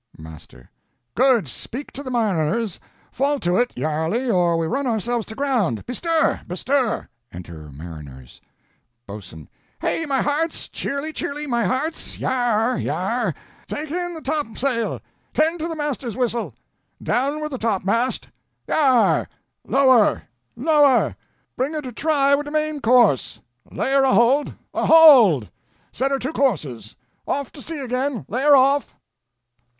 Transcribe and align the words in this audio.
Master. 0.17 0.71
Good, 1.13 1.47
speak 1.47 1.91
to 1.91 2.01
the 2.01 2.09
mariners: 2.09 2.79
fall 3.11 3.39
to 3.41 3.63
't, 3.63 3.75
yarely, 3.79 4.31
or 4.33 4.57
we 4.57 4.65
run 4.65 4.87
ourselves 4.87 5.27
to 5.27 5.35
ground; 5.35 5.85
bestir, 5.85 6.41
bestir! 6.47 7.07
(Enter 7.31 7.69
Mariners.) 7.69 8.41
Boatswain. 9.05 9.47
Heigh, 9.79 10.05
my 10.05 10.19
hearts! 10.23 10.67
cheerly, 10.69 11.13
cheerly, 11.13 11.45
my 11.45 11.65
hearts! 11.65 12.17
yare, 12.17 12.77
yare! 12.79 13.35
Take 13.67 13.91
in 13.91 14.15
the 14.15 14.23
topsail. 14.23 15.01
Tend 15.35 15.59
to 15.59 15.67
the 15.67 15.75
master's 15.75 16.17
whistle.... 16.17 16.55
Down 17.03 17.39
with 17.39 17.51
the 17.51 17.59
topmast! 17.59 18.27
yare! 18.67 19.29
lower, 19.67 20.23
lower! 20.55 21.15
Bring 21.55 21.73
her 21.73 21.81
to 21.83 21.91
try 21.91 22.33
wi' 22.33 22.41
the 22.41 22.49
main 22.49 22.79
course.... 22.81 23.39
Lay 23.69 23.91
her 23.91 24.03
a 24.03 24.15
hold, 24.15 24.55
a 24.73 24.87
hold! 24.87 25.51
Set 25.91 26.09
her 26.09 26.17
two 26.17 26.33
courses. 26.33 26.95
Off 27.27 27.51
to 27.51 27.61
sea 27.61 27.77
again; 27.77 28.25
lay 28.27 28.41
her 28.41 28.55
off. 28.55 28.95